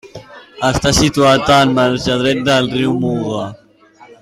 Està 0.69 0.93
situat 0.99 1.51
al 1.57 1.75
marge 1.81 2.17
dret 2.23 2.43
del 2.49 2.73
riu 2.75 2.99
Muga. 3.07 3.47